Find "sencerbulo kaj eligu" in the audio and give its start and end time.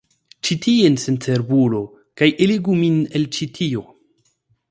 1.01-2.79